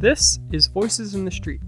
This 0.00 0.38
is 0.50 0.66
Voices 0.66 1.14
in 1.14 1.26
the 1.26 1.30
Street, 1.30 1.60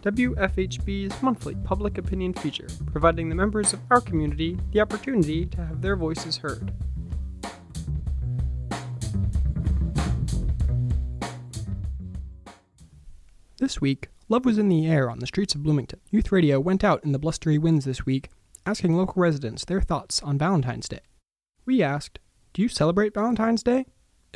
WFHB's 0.00 1.22
monthly 1.22 1.56
public 1.56 1.98
opinion 1.98 2.32
feature, 2.32 2.68
providing 2.86 3.28
the 3.28 3.34
members 3.34 3.74
of 3.74 3.80
our 3.90 4.00
community 4.00 4.58
the 4.72 4.80
opportunity 4.80 5.44
to 5.44 5.62
have 5.62 5.82
their 5.82 5.94
voices 5.94 6.38
heard. 6.38 6.72
This 13.58 13.78
week, 13.78 14.08
love 14.30 14.46
was 14.46 14.56
in 14.56 14.70
the 14.70 14.86
air 14.86 15.10
on 15.10 15.18
the 15.18 15.26
streets 15.26 15.54
of 15.54 15.62
Bloomington. 15.62 16.00
Youth 16.10 16.32
Radio 16.32 16.58
went 16.58 16.82
out 16.82 17.04
in 17.04 17.12
the 17.12 17.18
blustery 17.18 17.58
winds 17.58 17.84
this 17.84 18.06
week, 18.06 18.30
asking 18.64 18.96
local 18.96 19.20
residents 19.20 19.66
their 19.66 19.82
thoughts 19.82 20.22
on 20.22 20.38
Valentine's 20.38 20.88
Day. 20.88 21.00
We 21.66 21.82
asked, 21.82 22.20
Do 22.54 22.62
you 22.62 22.68
celebrate 22.68 23.12
Valentine's 23.12 23.62
Day? 23.62 23.84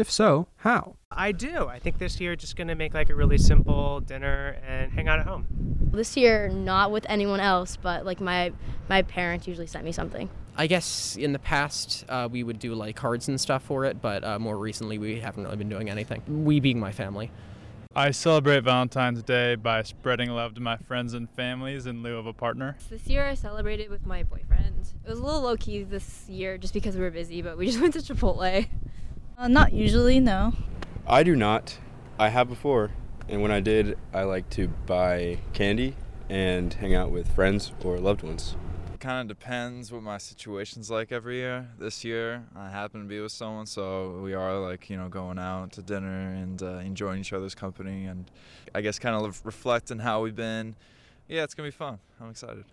If 0.00 0.10
so, 0.10 0.46
how? 0.56 0.96
I 1.10 1.30
do. 1.30 1.68
I 1.68 1.78
think 1.78 1.98
this 1.98 2.18
year 2.22 2.34
just 2.34 2.56
gonna 2.56 2.74
make 2.74 2.94
like 2.94 3.10
a 3.10 3.14
really 3.14 3.36
simple 3.36 4.00
dinner 4.00 4.56
and 4.66 4.90
hang 4.90 5.08
out 5.08 5.18
at 5.18 5.26
home. 5.26 5.44
This 5.92 6.16
year, 6.16 6.48
not 6.48 6.90
with 6.90 7.04
anyone 7.06 7.38
else, 7.38 7.76
but 7.76 8.06
like 8.06 8.18
my 8.18 8.50
my 8.88 9.02
parents 9.02 9.46
usually 9.46 9.66
sent 9.66 9.84
me 9.84 9.92
something. 9.92 10.30
I 10.56 10.68
guess 10.68 11.16
in 11.16 11.34
the 11.34 11.38
past 11.38 12.06
uh, 12.08 12.30
we 12.32 12.42
would 12.42 12.58
do 12.58 12.74
like 12.74 12.96
cards 12.96 13.28
and 13.28 13.38
stuff 13.38 13.62
for 13.62 13.84
it, 13.84 14.00
but 14.00 14.24
uh, 14.24 14.38
more 14.38 14.56
recently 14.56 14.96
we 14.96 15.20
haven't 15.20 15.44
really 15.44 15.58
been 15.58 15.68
doing 15.68 15.90
anything. 15.90 16.22
We 16.46 16.60
being 16.60 16.80
my 16.80 16.92
family. 16.92 17.30
I 17.94 18.12
celebrate 18.12 18.60
Valentine's 18.60 19.22
Day 19.22 19.56
by 19.56 19.82
spreading 19.82 20.30
love 20.30 20.54
to 20.54 20.62
my 20.62 20.78
friends 20.78 21.12
and 21.12 21.28
families 21.28 21.84
in 21.84 22.02
lieu 22.02 22.16
of 22.16 22.24
a 22.24 22.32
partner. 22.32 22.78
This 22.88 23.06
year 23.08 23.26
I 23.26 23.34
celebrated 23.34 23.90
with 23.90 24.06
my 24.06 24.22
boyfriend. 24.22 24.94
It 25.04 25.10
was 25.10 25.18
a 25.18 25.22
little 25.22 25.42
low 25.42 25.56
key 25.56 25.82
this 25.82 26.26
year 26.26 26.56
just 26.56 26.72
because 26.72 26.94
we 26.96 27.02
were 27.02 27.10
busy, 27.10 27.42
but 27.42 27.58
we 27.58 27.66
just 27.66 27.80
went 27.80 27.92
to 27.94 27.98
Chipotle. 27.98 28.66
Uh, 29.40 29.48
not 29.48 29.72
usually, 29.72 30.20
no. 30.20 30.52
I 31.06 31.22
do 31.22 31.34
not. 31.34 31.78
I 32.18 32.28
have 32.28 32.46
before, 32.46 32.90
and 33.26 33.40
when 33.40 33.50
I 33.50 33.60
did, 33.60 33.96
I 34.12 34.24
like 34.24 34.50
to 34.50 34.68
buy 34.68 35.38
candy 35.54 35.96
and 36.28 36.74
hang 36.74 36.94
out 36.94 37.10
with 37.10 37.26
friends 37.34 37.72
or 37.82 37.98
loved 37.98 38.22
ones. 38.22 38.54
It 38.92 39.00
kind 39.00 39.18
of 39.30 39.34
depends 39.34 39.90
what 39.90 40.02
my 40.02 40.18
situation's 40.18 40.90
like 40.90 41.10
every 41.10 41.36
year. 41.36 41.66
This 41.78 42.04
year, 42.04 42.44
I 42.54 42.68
happen 42.68 43.00
to 43.00 43.06
be 43.08 43.18
with 43.18 43.32
someone, 43.32 43.64
so 43.64 44.20
we 44.22 44.34
are 44.34 44.58
like 44.58 44.90
you 44.90 44.98
know 44.98 45.08
going 45.08 45.38
out 45.38 45.72
to 45.72 45.82
dinner 45.82 46.34
and 46.34 46.62
uh, 46.62 46.80
enjoying 46.84 47.20
each 47.20 47.32
other's 47.32 47.54
company, 47.54 48.04
and 48.04 48.30
I 48.74 48.82
guess 48.82 48.98
kind 48.98 49.16
of 49.16 49.40
reflecting 49.46 50.00
how 50.00 50.20
we've 50.20 50.36
been. 50.36 50.76
Yeah, 51.28 51.44
it's 51.44 51.54
gonna 51.54 51.68
be 51.68 51.74
fun. 51.74 51.98
I'm 52.20 52.28
excited. 52.28 52.66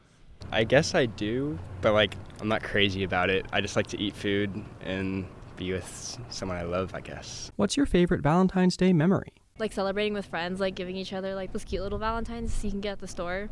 I 0.52 0.66
guess 0.66 0.96
I 0.96 1.06
do, 1.06 1.58
but 1.80 1.94
like 1.94 2.18
I'm 2.42 2.50
not 2.50 2.62
crazy 2.62 3.06
about 3.06 3.30
it. 3.30 3.46
I 3.54 3.62
just 3.62 3.78
like 3.78 3.88
to 3.88 3.98
eat 3.98 4.18
food 4.18 4.66
and 4.82 5.26
be 5.58 5.74
with 5.74 6.20
someone 6.30 6.58
I 6.58 6.64
love, 6.64 6.94
I 6.94 7.02
guess. 7.02 7.52
What's 7.56 7.76
your 7.76 7.86
favorite 7.86 8.22
Valentine's 8.22 8.78
Day 8.78 8.94
memory? 8.94 9.34
Like 9.60 9.74
celebrating 9.74 10.14
with 10.14 10.26
friends, 10.26 10.60
like 10.60 10.76
giving 10.76 10.96
each 10.96 11.14
other 11.14 11.36
like 11.36 11.52
those 11.52 11.66
cute 11.66 11.82
little 11.82 12.00
Valentines 12.00 12.64
you 12.64 12.70
can 12.70 12.80
get 12.80 12.94
at 12.94 13.00
the 13.00 13.08
store. 13.08 13.50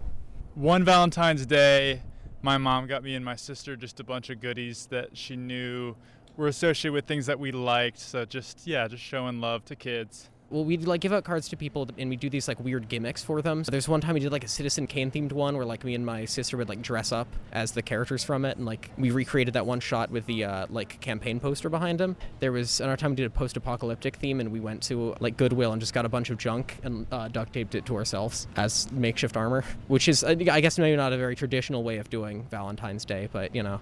One 0.54 0.84
Valentine's 0.84 1.46
Day, 1.46 2.02
my 2.42 2.58
mom 2.58 2.88
got 2.88 3.04
me 3.04 3.16
and 3.16 3.26
my 3.26 3.36
sister 3.36 3.76
just 3.76 4.00
a 4.00 4.04
bunch 4.04 4.30
of 4.30 4.40
goodies 4.40 4.86
that 4.92 5.18
she 5.18 5.36
knew 5.36 5.96
were 6.38 6.48
associated 6.48 6.94
with 6.94 7.06
things 7.06 7.26
that 7.26 7.40
we 7.40 7.52
liked. 7.52 8.00
So 8.00 8.24
just 8.24 8.68
yeah, 8.68 8.88
just 8.88 9.04
showing 9.04 9.42
love 9.42 9.66
to 9.66 9.76
kids. 9.76 10.30
Well, 10.52 10.64
we'd 10.64 10.86
like 10.86 11.02
give 11.02 11.12
out 11.12 11.24
cards 11.24 11.50
to 11.50 11.58
people, 11.58 11.90
and 11.98 12.10
we 12.10 12.16
do 12.16 12.30
these 12.30 12.48
like 12.48 12.60
weird 12.60 12.88
gimmicks 12.88 13.24
for 13.24 13.42
them. 13.42 13.64
So 13.64 13.72
there's 13.72 13.88
one 13.88 14.00
time 14.00 14.14
we 14.14 14.20
did 14.20 14.32
like 14.32 14.44
a 14.44 14.48
Citizen 14.48 14.86
Kane 14.86 15.10
themed 15.10 15.32
one, 15.32 15.58
where 15.58 15.66
like 15.66 15.84
me 15.84 15.96
and 15.96 16.06
my 16.06 16.26
sister 16.26 16.56
would 16.58 16.70
like 16.70 16.84
dress 16.84 17.12
up 17.12 17.28
as 17.52 17.72
the 17.72 17.82
characters 17.82 18.24
from 18.24 18.46
it, 18.46 18.58
and 18.58 18.66
like 18.66 18.92
we 18.98 19.10
recreated 19.10 19.56
that 19.56 19.66
one 19.66 19.80
shot 19.80 20.12
with 20.12 20.26
the 20.28 20.44
uh, 20.44 20.68
like 20.70 21.00
campaign 21.02 21.40
poster 21.40 21.68
behind 21.68 22.00
him. 22.00 22.16
There 22.40 22.52
was 22.52 22.80
another 22.80 22.96
time 22.96 23.12
we 23.12 23.16
did 23.16 23.26
a 23.26 23.32
post-apocalyptic 23.32 24.18
theme, 24.18 24.40
and 24.40 24.52
we 24.52 24.60
went 24.60 24.84
to 24.84 25.16
like 25.20 25.36
Goodwill 25.36 25.72
and 25.72 25.80
just 25.82 25.94
got 25.94 26.06
a 26.06 26.10
bunch 26.10 26.30
of 26.30 26.38
junk 26.38 26.78
and 26.84 27.08
uh, 27.12 27.28
duct 27.28 27.54
taped 27.54 27.74
it 27.74 27.86
to 27.88 27.96
ourselves 27.96 28.48
as 28.56 28.92
makeshift 28.92 29.36
armor, 29.36 29.64
which 29.88 30.08
is 30.08 30.24
I 30.24 30.36
guess 30.36 30.78
maybe 30.78 30.96
not 30.96 31.12
a 31.12 31.18
very 31.18 31.36
traditional 31.36 31.84
way 31.84 31.98
of 31.98 32.10
doing 32.12 32.46
Valentine's 32.52 33.04
Day, 33.04 33.30
but 33.32 33.56
you 33.56 33.64
know. 33.64 33.80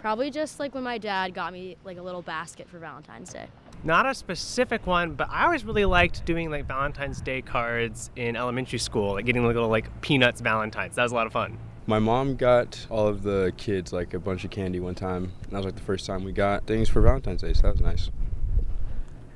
Probably 0.00 0.30
just 0.30 0.58
like 0.58 0.74
when 0.74 0.82
my 0.82 0.98
dad 0.98 1.32
got 1.32 1.52
me 1.52 1.76
like 1.84 1.98
a 1.98 2.02
little 2.02 2.22
basket 2.22 2.68
for 2.68 2.78
Valentine's 2.78 3.32
Day. 3.32 3.46
Not 3.82 4.04
a 4.04 4.14
specific 4.14 4.86
one, 4.86 5.14
but 5.14 5.28
I 5.30 5.44
always 5.44 5.64
really 5.64 5.86
liked 5.86 6.26
doing 6.26 6.50
like 6.50 6.66
Valentine's 6.66 7.22
Day 7.22 7.40
cards 7.40 8.10
in 8.14 8.36
elementary 8.36 8.78
school, 8.78 9.14
like 9.14 9.24
getting 9.24 9.46
little 9.46 9.68
like 9.68 10.02
peanuts 10.02 10.42
Valentines. 10.42 10.96
That 10.96 11.04
was 11.04 11.12
a 11.12 11.14
lot 11.14 11.26
of 11.26 11.32
fun. 11.32 11.58
My 11.86 11.98
mom 11.98 12.36
got 12.36 12.86
all 12.90 13.08
of 13.08 13.22
the 13.22 13.52
kids 13.56 13.92
like 13.92 14.12
a 14.12 14.18
bunch 14.18 14.44
of 14.44 14.50
candy 14.50 14.80
one 14.80 14.94
time, 14.94 15.32
and 15.44 15.52
that 15.52 15.56
was 15.56 15.64
like 15.64 15.76
the 15.76 15.82
first 15.82 16.04
time 16.04 16.24
we 16.24 16.32
got 16.32 16.66
things 16.66 16.90
for 16.90 17.00
Valentine's 17.00 17.40
Day, 17.40 17.54
so 17.54 17.62
that 17.62 17.72
was 17.72 17.80
nice. 17.80 18.10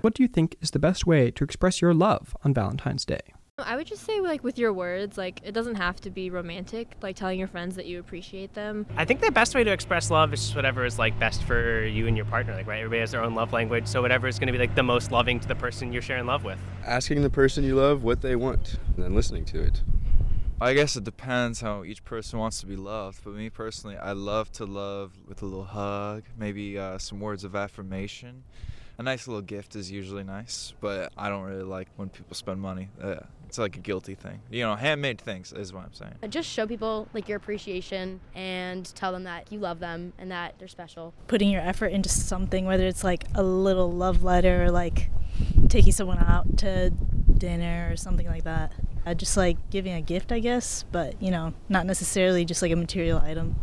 What 0.03 0.12
do 0.12 0.22
you 0.22 0.28
think 0.28 0.56
is 0.61 0.72
the 0.72 0.78
best 0.78 1.06
way 1.06 1.31
to 1.31 1.43
express 1.43 1.81
your 1.81 1.94
love 1.94 2.37
on 2.44 2.53
Valentine's 2.53 3.06
Day? 3.06 3.22
I 3.56 3.76
would 3.76 3.87
just 3.87 4.04
say 4.04 4.20
like 4.20 4.42
with 4.42 4.59
your 4.59 4.72
words, 4.72 5.16
like 5.16 5.41
it 5.44 5.53
doesn't 5.53 5.76
have 5.76 6.00
to 6.00 6.10
be 6.10 6.28
romantic, 6.28 6.97
like 7.03 7.15
telling 7.15 7.38
your 7.38 7.47
friends 7.47 7.76
that 7.76 7.87
you 7.87 8.00
appreciate 8.00 8.53
them. 8.53 8.84
I 8.97 9.04
think 9.04 9.20
the 9.20 9.31
best 9.31 9.54
way 9.54 9.62
to 9.62 9.70
express 9.70 10.10
love 10.10 10.32
is 10.32 10.41
just 10.41 10.56
whatever 10.56 10.84
is 10.84 10.98
like 10.98 11.16
best 11.20 11.44
for 11.44 11.84
you 11.84 12.09
and 12.09 12.16
your 12.16 12.26
partner. 12.26 12.53
Like 12.53 12.66
right, 12.66 12.78
everybody 12.78 12.98
has 12.98 13.12
their 13.12 13.22
own 13.22 13.37
love 13.37 13.53
language, 13.53 13.87
so 13.87 14.03
whatever 14.03 14.26
is 14.26 14.41
going 14.41 14.48
to 14.48 14.53
be 14.53 14.59
like 14.59 14.75
the 14.75 14.82
most 14.82 15.12
loving 15.12 15.38
to 15.38 15.47
the 15.47 15.54
person 15.54 15.93
you're 15.93 16.03
sharing 16.03 16.26
love 16.26 16.43
with. 16.43 16.59
Asking 16.84 17.22
the 17.22 17.31
person 17.31 17.62
you 17.62 17.76
love 17.76 18.03
what 18.03 18.22
they 18.22 18.34
want, 18.34 18.75
and 18.97 19.04
then 19.04 19.14
listening 19.14 19.44
to 19.47 19.62
it. 19.62 19.82
I 20.60 20.75
guess 20.75 20.97
it 20.97 21.04
depends 21.04 21.60
how 21.60 21.84
each 21.84 22.04
person 22.04 22.41
wants 22.41 22.59
to 22.59 22.66
be 22.66 22.75
loved. 22.75 23.22
But 23.22 23.34
me 23.34 23.50
personally, 23.50 23.97
I 23.97 24.12
love 24.12 24.50
to 24.53 24.64
love 24.64 25.12
with 25.28 25.43
a 25.43 25.44
little 25.44 25.64
hug, 25.64 26.25
maybe 26.37 26.76
uh, 26.76 26.98
some 26.98 27.20
words 27.20 27.44
of 27.44 27.54
affirmation. 27.54 28.43
A 28.97 29.03
nice 29.03 29.26
little 29.26 29.43
gift 29.43 29.75
is 29.75 29.91
usually 29.91 30.22
nice, 30.22 30.72
but 30.81 31.12
I 31.19 31.28
don't 31.28 31.43
really 31.43 31.64
like 31.64 31.88
when 31.97 32.09
people 32.09 32.37
spend 32.37 32.60
money. 32.60 32.91
Uh, 33.03 33.16
it's 33.54 33.59
like 33.60 33.76
a 33.76 33.81
guilty 33.81 34.16
thing. 34.16 34.41
You 34.50 34.65
know, 34.65 34.75
handmade 34.75 35.20
things 35.20 35.53
is 35.53 35.72
what 35.72 35.84
I'm 35.84 35.92
saying. 35.92 36.15
Just 36.28 36.48
show 36.48 36.66
people 36.66 37.06
like 37.15 37.28
your 37.28 37.37
appreciation 37.37 38.19
and 38.34 38.84
tell 38.97 39.12
them 39.12 39.22
that 39.25 39.53
you 39.53 39.60
love 39.60 39.78
them 39.78 40.12
and 40.19 40.28
that 40.32 40.59
they're 40.59 40.66
special. 40.66 41.15
Putting 41.28 41.50
your 41.50 41.62
effort 41.62 41.88
into 41.88 42.09
something, 42.09 42.64
whether 42.64 42.84
it's 42.84 43.04
like 43.04 43.26
a 43.37 43.44
little 43.44 43.93
love 43.93 44.25
letter 44.25 44.64
or 44.64 44.72
like 44.72 45.09
taking 45.69 45.93
someone 45.93 46.19
out 46.19 46.59
to 46.59 46.91
dinner 47.38 47.91
or 47.93 47.97
something 47.97 48.26
like 48.26 48.43
that. 48.43 48.72
Uh, 49.06 49.14
just 49.14 49.37
like 49.37 49.56
giving 49.70 49.93
a 49.93 50.03
gift, 50.03 50.32
I 50.32 50.41
guess, 50.41 50.84
but 50.91 51.22
you 51.22 51.31
know, 51.31 51.54
not 51.69 51.87
necessarily 51.87 52.44
just 52.44 52.60
like 52.60 52.72
a 52.72 52.76
material 52.76 53.20
item. 53.20 53.54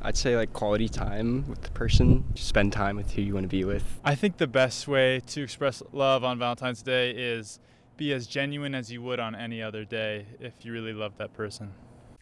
I'd 0.00 0.16
say 0.16 0.36
like 0.36 0.54
quality 0.54 0.88
time 0.88 1.46
with 1.50 1.60
the 1.60 1.70
person. 1.72 2.24
Spend 2.34 2.72
time 2.72 2.96
with 2.96 3.10
who 3.10 3.20
you 3.20 3.34
want 3.34 3.44
to 3.44 3.48
be 3.48 3.64
with. 3.64 4.00
I 4.02 4.14
think 4.14 4.38
the 4.38 4.46
best 4.46 4.88
way 4.88 5.20
to 5.26 5.42
express 5.42 5.82
love 5.92 6.24
on 6.24 6.38
Valentine's 6.38 6.80
Day 6.80 7.10
is 7.10 7.58
be 7.98 8.14
as 8.14 8.26
genuine 8.26 8.74
as 8.74 8.90
you 8.90 9.02
would 9.02 9.20
on 9.20 9.34
any 9.34 9.60
other 9.60 9.84
day 9.84 10.24
if 10.40 10.64
you 10.64 10.72
really 10.72 10.94
love 10.94 11.12
that 11.18 11.34
person. 11.34 11.74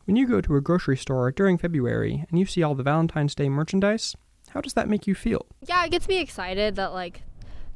When 0.07 0.17
you 0.17 0.27
go 0.27 0.41
to 0.41 0.57
a 0.57 0.61
grocery 0.61 0.97
store 0.97 1.31
during 1.31 1.59
February 1.59 2.25
and 2.29 2.39
you 2.39 2.47
see 2.47 2.63
all 2.63 2.75
the 2.75 2.83
Valentine's 2.83 3.35
Day 3.35 3.49
merchandise, 3.49 4.17
how 4.51 4.61
does 4.61 4.73
that 4.73 4.89
make 4.89 5.07
you 5.07 5.15
feel? 5.15 5.47
Yeah, 5.69 5.85
it 5.85 5.91
gets 5.91 6.09
me 6.09 6.19
excited 6.19 6.77
that 6.77 6.93
like 6.93 7.23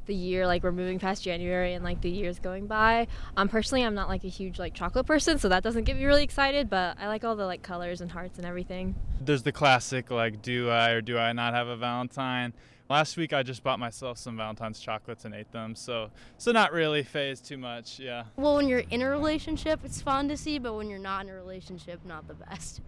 the 0.07 0.15
year 0.15 0.47
like 0.47 0.63
we're 0.63 0.73
moving 0.73 0.99
past 0.99 1.23
January 1.23 1.75
and 1.75 1.85
like 1.85 2.01
the 2.01 2.09
year's 2.09 2.39
going 2.39 2.67
by. 2.67 3.07
Um 3.37 3.49
personally 3.49 3.85
I'm 3.85 3.95
not 3.95 4.09
like 4.09 4.25
a 4.25 4.29
huge 4.29 4.59
like 4.59 4.75
chocolate 4.75 5.07
person, 5.07 5.39
so 5.39 5.49
that 5.51 5.63
doesn't 5.63 5.85
get 5.85 5.97
me 5.97 6.05
really 6.07 6.25
excited, 6.25 6.71
but 6.71 6.97
I 6.99 7.07
like 7.07 7.23
all 7.23 7.37
the 7.37 7.47
like 7.47 7.63
colors 7.63 8.01
and 8.01 8.11
hearts 8.11 8.39
and 8.39 8.47
everything. 8.47 8.95
There's 9.21 9.43
the 9.43 9.53
classic 9.53 10.11
like 10.11 10.41
do 10.41 10.71
I 10.71 10.91
or 10.91 11.03
do 11.03 11.19
I 11.19 11.33
not 11.33 11.53
have 11.53 11.69
a 11.69 11.77
Valentine? 11.77 12.55
Last 12.91 13.17
week 13.17 13.33
I 13.33 13.45
just 13.45 13.63
bought 13.63 13.79
myself 13.79 14.19
some 14.19 14.37
Valentine's 14.37 14.81
chocolates 14.81 15.25
and 15.25 15.33
ate 15.33 15.53
them, 15.53 15.77
so 15.77 16.11
so 16.39 16.51
not 16.51 16.73
really 16.73 17.05
phased 17.05 17.45
too 17.45 17.57
much, 17.57 18.01
yeah. 18.01 18.25
Well, 18.35 18.57
when 18.57 18.67
you're 18.67 18.83
in 18.91 19.01
a 19.03 19.09
relationship, 19.09 19.79
it's 19.85 20.03
fun 20.03 20.27
to 20.29 20.37
see, 20.37 20.59
but 20.59 20.75
when 20.75 20.91
you're 20.91 20.99
not 20.99 21.25
in 21.25 21.31
a 21.31 21.35
relationship, 21.35 22.05
not 22.05 22.27
the 22.27 22.35
best. 22.35 22.81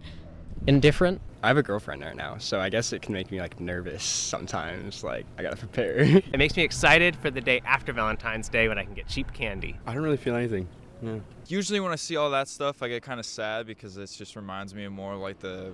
Indifferent. 0.66 1.20
I 1.44 1.46
have 1.46 1.56
a 1.56 1.62
girlfriend 1.62 2.02
right 2.02 2.16
now, 2.16 2.36
so 2.38 2.58
I 2.58 2.68
guess 2.68 2.92
it 2.92 3.00
can 3.00 3.14
make 3.14 3.30
me 3.30 3.40
like 3.40 3.60
nervous 3.60 4.02
sometimes. 4.02 5.04
Like 5.04 5.24
I 5.38 5.42
gotta 5.42 5.56
prepare. 5.56 6.00
It 6.00 6.36
makes 6.36 6.56
me 6.56 6.64
excited 6.64 7.14
for 7.14 7.30
the 7.30 7.40
day 7.40 7.62
after 7.64 7.92
Valentine's 7.92 8.48
Day 8.48 8.66
when 8.66 8.78
I 8.78 8.84
can 8.84 8.94
get 8.94 9.06
cheap 9.06 9.32
candy. 9.32 9.78
I 9.86 9.94
don't 9.94 10.02
really 10.02 10.16
feel 10.16 10.34
anything. 10.34 10.66
Yeah. 11.00 11.18
Usually 11.46 11.78
when 11.78 11.92
I 11.92 11.96
see 11.96 12.16
all 12.16 12.30
that 12.30 12.48
stuff, 12.48 12.82
I 12.82 12.88
get 12.88 13.04
kind 13.04 13.20
of 13.20 13.26
sad 13.26 13.68
because 13.68 13.96
it 13.96 14.10
just 14.10 14.34
reminds 14.34 14.74
me 14.74 14.84
of 14.84 14.92
more 14.92 15.14
like 15.14 15.38
the 15.38 15.72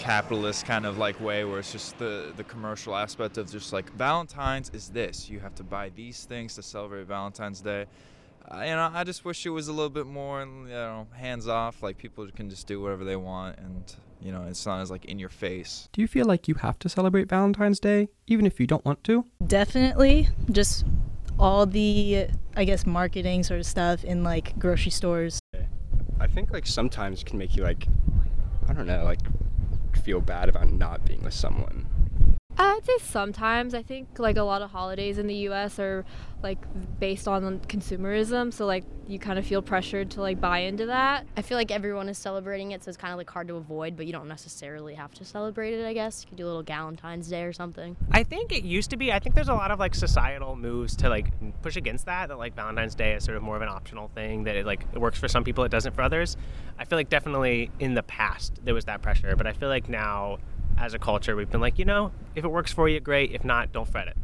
capitalist 0.00 0.64
kind 0.64 0.86
of 0.86 0.96
like 0.96 1.20
way 1.20 1.44
where 1.44 1.58
it's 1.58 1.72
just 1.72 1.98
the 1.98 2.32
the 2.36 2.44
commercial 2.44 2.96
aspect 2.96 3.36
of 3.36 3.52
just 3.52 3.70
like 3.70 3.92
Valentine's 3.92 4.70
is 4.70 4.88
this. 4.88 5.28
You 5.28 5.40
have 5.40 5.54
to 5.56 5.62
buy 5.62 5.90
these 5.90 6.24
things 6.24 6.54
to 6.54 6.62
celebrate 6.62 7.06
Valentine's 7.06 7.60
Day. 7.60 7.84
Uh, 8.50 8.62
you 8.62 8.74
know, 8.74 8.90
I 8.94 9.04
just 9.04 9.26
wish 9.26 9.44
it 9.44 9.50
was 9.50 9.68
a 9.68 9.72
little 9.72 9.90
bit 9.90 10.06
more, 10.06 10.40
you 10.40 10.68
know, 10.68 11.06
hands 11.12 11.46
off. 11.46 11.82
Like 11.82 11.98
people 11.98 12.26
can 12.34 12.48
just 12.48 12.66
do 12.66 12.80
whatever 12.80 13.04
they 13.04 13.16
want, 13.16 13.58
and 13.58 13.94
you 14.22 14.32
know, 14.32 14.44
it's 14.48 14.64
not 14.64 14.80
as 14.80 14.90
like 14.90 15.04
in 15.04 15.18
your 15.18 15.28
face. 15.28 15.90
Do 15.92 16.00
you 16.00 16.08
feel 16.08 16.24
like 16.24 16.48
you 16.48 16.54
have 16.54 16.78
to 16.78 16.88
celebrate 16.88 17.28
Valentine's 17.28 17.78
Day, 17.78 18.08
even 18.26 18.46
if 18.46 18.58
you 18.58 18.66
don't 18.66 18.84
want 18.86 19.04
to? 19.04 19.26
Definitely. 19.46 20.28
Just 20.50 20.86
all 21.38 21.66
the, 21.66 22.28
I 22.56 22.64
guess, 22.64 22.86
marketing 22.86 23.42
sort 23.42 23.60
of 23.60 23.66
stuff 23.66 24.02
in 24.02 24.24
like 24.24 24.58
grocery 24.58 24.92
stores. 24.92 25.40
I 26.18 26.26
think 26.26 26.52
like 26.52 26.66
sometimes 26.66 27.20
it 27.20 27.26
can 27.26 27.38
make 27.38 27.54
you 27.54 27.62
like, 27.62 27.86
I 28.66 28.72
don't 28.72 28.86
know, 28.86 29.04
like 29.04 29.20
feel 29.96 30.20
bad 30.20 30.48
about 30.48 30.72
not 30.72 31.04
being 31.04 31.22
with 31.22 31.34
someone. 31.34 31.86
I'd 32.62 32.84
say 32.84 32.98
sometimes. 32.98 33.74
I 33.74 33.82
think 33.82 34.18
like 34.18 34.36
a 34.36 34.42
lot 34.42 34.60
of 34.60 34.70
holidays 34.70 35.18
in 35.18 35.26
the 35.26 35.34
U.S. 35.34 35.78
are 35.78 36.04
like 36.42 36.58
based 36.98 37.26
on 37.26 37.60
consumerism, 37.60 38.52
so 38.52 38.66
like 38.66 38.84
you 39.08 39.18
kind 39.18 39.38
of 39.38 39.46
feel 39.46 39.62
pressured 39.62 40.10
to 40.12 40.20
like 40.20 40.40
buy 40.40 40.60
into 40.60 40.86
that. 40.86 41.26
I 41.38 41.42
feel 41.42 41.56
like 41.56 41.70
everyone 41.70 42.08
is 42.10 42.18
celebrating 42.18 42.72
it, 42.72 42.84
so 42.84 42.90
it's 42.90 42.98
kind 42.98 43.12
of 43.12 43.18
like 43.18 43.30
hard 43.30 43.48
to 43.48 43.56
avoid, 43.56 43.96
but 43.96 44.06
you 44.06 44.12
don't 44.12 44.28
necessarily 44.28 44.94
have 44.94 45.12
to 45.14 45.24
celebrate 45.24 45.72
it. 45.72 45.86
I 45.86 45.94
guess 45.94 46.22
you 46.22 46.28
could 46.28 46.36
do 46.36 46.44
a 46.44 46.48
little 46.48 46.62
Valentine's 46.62 47.28
Day 47.28 47.44
or 47.44 47.52
something. 47.54 47.96
I 48.12 48.22
think 48.24 48.52
it 48.52 48.62
used 48.62 48.90
to 48.90 48.98
be. 48.98 49.10
I 49.10 49.18
think 49.20 49.34
there's 49.34 49.48
a 49.48 49.54
lot 49.54 49.70
of 49.70 49.78
like 49.78 49.94
societal 49.94 50.54
moves 50.54 50.94
to 50.96 51.08
like 51.08 51.32
push 51.62 51.76
against 51.76 52.04
that. 52.06 52.28
That 52.28 52.38
like 52.38 52.54
Valentine's 52.54 52.94
Day 52.94 53.14
is 53.14 53.24
sort 53.24 53.38
of 53.38 53.42
more 53.42 53.56
of 53.56 53.62
an 53.62 53.68
optional 53.68 54.08
thing. 54.08 54.44
That 54.44 54.56
it 54.56 54.66
like 54.66 54.84
it 54.92 54.98
works 54.98 55.18
for 55.18 55.28
some 55.28 55.44
people, 55.44 55.64
it 55.64 55.70
doesn't 55.70 55.94
for 55.94 56.02
others. 56.02 56.36
I 56.78 56.84
feel 56.84 56.98
like 56.98 57.08
definitely 57.08 57.70
in 57.78 57.94
the 57.94 58.02
past 58.02 58.60
there 58.64 58.74
was 58.74 58.84
that 58.84 59.00
pressure, 59.00 59.34
but 59.34 59.46
I 59.46 59.54
feel 59.54 59.70
like 59.70 59.88
now 59.88 60.38
as 60.80 60.94
a 60.94 60.98
culture 60.98 61.36
we've 61.36 61.50
been 61.50 61.60
like, 61.60 61.78
you 61.78 61.84
know, 61.84 62.10
if 62.34 62.44
it 62.44 62.48
works 62.48 62.72
for 62.72 62.88
you, 62.88 63.00
great. 63.00 63.32
If 63.32 63.44
not, 63.44 63.72
don't 63.72 63.88
fret 63.88 64.08
it. 64.08 64.16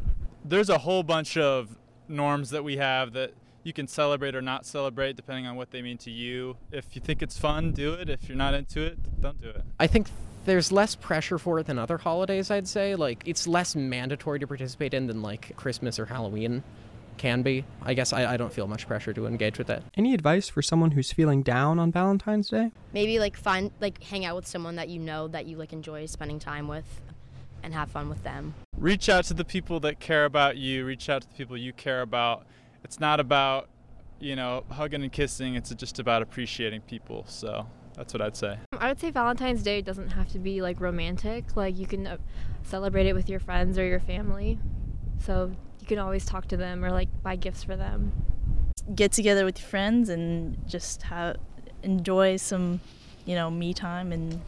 There's 0.43 0.69
a 0.69 0.79
whole 0.79 1.03
bunch 1.03 1.37
of 1.37 1.77
norms 2.07 2.49
that 2.49 2.63
we 2.63 2.77
have 2.77 3.13
that 3.13 3.33
you 3.63 3.73
can 3.73 3.87
celebrate 3.87 4.33
or 4.35 4.41
not 4.41 4.65
celebrate 4.65 5.15
depending 5.15 5.45
on 5.45 5.55
what 5.55 5.71
they 5.71 5.81
mean 5.81 5.97
to 5.99 6.11
you. 6.11 6.57
If 6.71 6.95
you 6.95 7.01
think 7.01 7.21
it's 7.21 7.37
fun, 7.37 7.73
do 7.73 7.93
it. 7.93 8.09
If 8.09 8.27
you're 8.27 8.37
not 8.37 8.53
into 8.53 8.81
it, 8.81 9.21
don't 9.21 9.41
do 9.41 9.49
it. 9.49 9.63
I 9.79 9.87
think 9.87 10.07
there's 10.45 10.71
less 10.71 10.95
pressure 10.95 11.37
for 11.37 11.59
it 11.59 11.67
than 11.67 11.77
other 11.77 11.97
holidays, 11.97 12.49
I'd 12.49 12.67
say. 12.67 12.95
Like, 12.95 13.23
it's 13.25 13.45
less 13.45 13.75
mandatory 13.75 14.39
to 14.39 14.47
participate 14.47 14.93
in 14.93 15.07
than, 15.07 15.21
like, 15.21 15.55
Christmas 15.57 15.99
or 15.99 16.05
Halloween 16.05 16.63
can 17.17 17.41
be. 17.41 17.65
I 17.81 17.93
guess 17.93 18.13
I, 18.13 18.33
I 18.33 18.37
don't 18.37 18.53
feel 18.53 18.67
much 18.67 18.87
pressure 18.87 19.13
to 19.13 19.27
engage 19.27 19.57
with 19.57 19.69
it. 19.69 19.83
Any 19.95 20.13
advice 20.13 20.49
for 20.49 20.61
someone 20.61 20.91
who's 20.91 21.11
feeling 21.11 21.43
down 21.43 21.79
on 21.79 21.91
Valentine's 21.91 22.49
Day? 22.49 22.71
Maybe 22.93 23.19
like 23.19 23.37
find 23.37 23.71
like 23.79 24.03
hang 24.03 24.25
out 24.25 24.35
with 24.35 24.47
someone 24.47 24.75
that 24.75 24.89
you 24.89 24.99
know 24.99 25.27
that 25.27 25.45
you 25.45 25.57
like 25.57 25.73
enjoy 25.73 26.05
spending 26.05 26.39
time 26.39 26.67
with 26.67 27.01
and 27.63 27.73
have 27.73 27.89
fun 27.89 28.09
with 28.09 28.23
them. 28.23 28.53
Reach 28.77 29.09
out 29.09 29.25
to 29.25 29.33
the 29.33 29.45
people 29.45 29.79
that 29.81 29.99
care 29.99 30.25
about 30.25 30.57
you, 30.57 30.85
reach 30.85 31.09
out 31.09 31.23
to 31.23 31.27
the 31.27 31.35
people 31.35 31.57
you 31.57 31.73
care 31.73 32.01
about. 32.01 32.45
It's 32.83 32.99
not 32.99 33.19
about, 33.19 33.67
you 34.19 34.35
know, 34.35 34.63
hugging 34.71 35.03
and 35.03 35.11
kissing, 35.11 35.55
it's 35.55 35.73
just 35.73 35.99
about 35.99 36.21
appreciating 36.21 36.81
people. 36.81 37.25
So 37.27 37.67
that's 37.95 38.13
what 38.13 38.21
I'd 38.21 38.37
say. 38.37 38.57
I 38.73 38.89
would 38.89 38.99
say 38.99 39.11
Valentine's 39.11 39.63
Day 39.63 39.81
doesn't 39.81 40.09
have 40.09 40.31
to 40.31 40.39
be 40.39 40.61
like 40.61 40.79
romantic. 40.79 41.55
Like 41.55 41.77
you 41.77 41.87
can 41.87 42.07
uh, 42.07 42.17
celebrate 42.63 43.07
it 43.07 43.13
with 43.13 43.27
your 43.27 43.39
friends 43.39 43.77
or 43.77 43.85
your 43.85 43.99
family. 43.99 44.59
So 45.19 45.51
you 45.89 45.95
can 45.95 46.03
always 46.03 46.25
talk 46.25 46.47
to 46.49 46.57
them 46.57 46.83
or 46.83 46.91
like 46.91 47.07
buy 47.23 47.37
gifts 47.37 47.63
for 47.63 47.77
them. 47.77 48.11
Get 48.93 49.13
together 49.13 49.45
with 49.45 49.57
your 49.57 49.69
friends 49.69 50.09
and 50.09 50.57
just 50.67 51.01
have 51.03 51.37
enjoy 51.81 52.35
some, 52.35 52.81
you 53.25 53.35
know, 53.35 53.49
me 53.49 53.73
time 53.73 54.11
and 54.11 54.41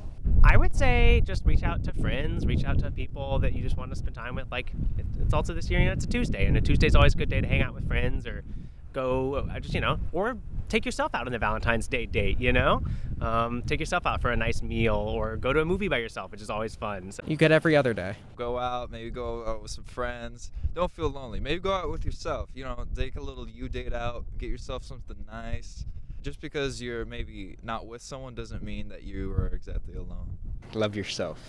I 0.44 0.58
would 0.58 0.76
say 0.76 1.22
just 1.26 1.46
reach 1.46 1.64
out 1.64 1.82
to 1.86 1.94
friends, 1.94 2.46
reach 2.46 2.66
out 2.66 2.80
to 2.80 2.92
people 2.92 3.40
that 3.40 3.54
you 3.54 3.64
just 3.64 3.78
want 3.78 3.90
to 3.92 3.96
spend 3.96 4.16
time 4.16 4.36
with. 4.36 4.52
Like 4.52 4.74
it's 5.22 5.34
also 5.34 5.54
this 5.54 5.70
year, 5.70 5.80
you 5.80 5.86
know, 5.86 5.94
it's 5.94 6.04
a 6.04 6.10
Tuesday, 6.10 6.46
and 6.46 6.58
a 6.58 6.62
Tuesday's 6.62 6.94
always 6.94 7.16
a 7.16 7.18
good 7.18 7.30
day 7.30 7.40
to 7.40 7.48
hang 7.48 7.62
out 7.62 7.74
with 7.74 7.88
friends 7.88 8.28
or 8.28 8.44
go, 8.92 9.36
uh, 9.36 9.60
just 9.62 9.74
you 9.74 9.80
know, 9.80 9.98
or 10.12 10.38
take 10.70 10.86
yourself 10.86 11.14
out 11.14 11.26
on 11.26 11.32
the 11.32 11.40
Valentine's 11.40 11.88
Day 11.88 12.06
date. 12.06 12.40
You 12.40 12.54
know, 12.54 12.82
um, 13.20 13.64
take 13.64 13.80
yourself 13.80 14.06
out 14.06 14.22
for 14.22 14.32
a 14.32 14.36
nice 14.38 14.62
meal 14.62 14.96
or 14.96 15.36
go 15.36 15.52
to 15.52 15.60
a 15.60 15.66
movie 15.66 15.88
by 15.88 15.98
yourself, 15.98 16.32
which 16.32 16.42
is 16.42 16.50
always 16.50 16.76
fun. 16.76 17.12
So. 17.12 17.24
You 17.28 17.36
get 17.36 17.52
every 17.52 17.76
other 17.76 17.94
day. 17.94 18.16
Go 18.36 18.58
out, 18.58 18.92
maybe 18.92 19.10
go 19.10 19.46
out 19.46 19.62
with 19.62 19.72
some 19.72 19.84
friends. 19.84 20.52
Don't 20.74 20.92
feel 20.92 21.10
lonely. 21.10 21.40
Maybe 21.40 21.60
go 21.60 21.74
out 21.74 21.90
with 21.90 22.06
yourself. 22.06 22.50
You 22.54 22.64
know, 22.64 22.86
take 22.96 23.16
a 23.16 23.22
little 23.22 23.48
you 23.50 23.68
date 23.68 23.94
out, 23.94 24.24
get 24.38 24.50
yourself 24.50 24.84
something 24.84 25.18
nice. 25.30 25.86
Just 26.22 26.42
because 26.42 26.82
you're 26.82 27.06
maybe 27.06 27.58
not 27.64 27.88
with 27.88 28.02
someone 28.02 28.36
doesn't 28.36 28.62
mean 28.62 28.90
that 28.90 29.04
you 29.04 29.32
are 29.32 29.48
exactly 29.48 29.96
alone. 29.96 30.38
Love 30.74 30.96
yourself 30.96 31.40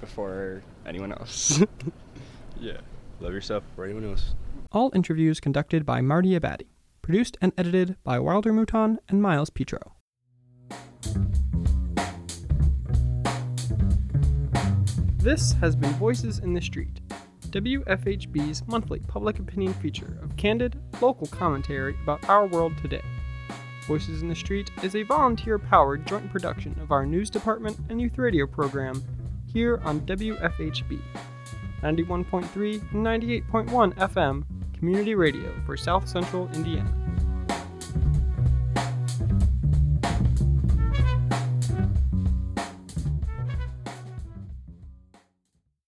before 0.00 0.62
anyone 0.84 1.12
else. 1.12 1.62
Yeah. 2.60 2.78
Love 3.20 3.32
yourself 3.32 3.64
before 3.70 3.84
anyone 3.84 4.04
else. 4.04 4.34
All 4.72 4.90
interviews 4.94 5.40
conducted 5.40 5.84
by 5.86 6.00
Marty 6.00 6.38
Abaddi. 6.38 6.66
Produced 7.06 7.38
and 7.40 7.52
edited 7.56 7.96
by 8.02 8.18
Wilder 8.18 8.52
Mouton 8.52 8.98
and 9.08 9.22
Miles 9.22 9.48
Petro. 9.48 9.94
This 15.18 15.52
has 15.52 15.76
been 15.76 15.92
Voices 15.92 16.40
in 16.40 16.52
the 16.52 16.60
Street, 16.60 17.00
WFHB's 17.42 18.66
monthly 18.66 18.98
public 18.98 19.38
opinion 19.38 19.72
feature 19.74 20.18
of 20.20 20.36
candid, 20.36 20.80
local 21.00 21.28
commentary 21.28 21.96
about 22.02 22.28
our 22.28 22.44
world 22.48 22.72
today. 22.82 23.04
Voices 23.86 24.20
in 24.20 24.28
the 24.28 24.34
Street 24.34 24.72
is 24.82 24.96
a 24.96 25.04
volunteer 25.04 25.60
powered 25.60 26.04
joint 26.08 26.28
production 26.32 26.76
of 26.80 26.90
our 26.90 27.06
news 27.06 27.30
department 27.30 27.78
and 27.88 28.00
youth 28.00 28.18
radio 28.18 28.48
program 28.48 29.00
here 29.52 29.80
on 29.84 30.00
WFHB 30.00 31.00
91.3 31.84 32.92
and 32.92 33.06
98.1 33.06 33.94
FM 33.94 34.42
community 34.78 35.14
radio 35.14 35.52
for 35.64 35.76
South 35.76 36.06
Central 36.08 36.48
Indiana. 36.54 37.05